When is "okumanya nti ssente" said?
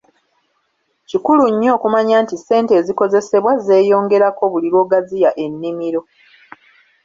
1.77-2.71